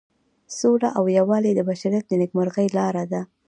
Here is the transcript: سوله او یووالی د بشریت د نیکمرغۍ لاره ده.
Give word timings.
سوله 0.59 0.89
او 0.97 1.03
یووالی 1.17 1.51
د 1.55 1.59
بشریت 1.69 2.05
د 2.07 2.11
نیکمرغۍ 2.21 2.67
لاره 2.77 3.03
ده. 3.11 3.21